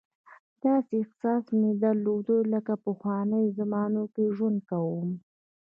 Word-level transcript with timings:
داسې 0.63 0.93
احساس 1.01 1.43
مې 1.59 1.71
درلود 1.83 2.27
لکه 2.53 2.73
په 2.77 2.79
پخوانیو 2.85 3.53
زمانو 3.59 4.03
کې 4.13 4.23
ژوند 4.35 4.59
کوم. 4.69 5.09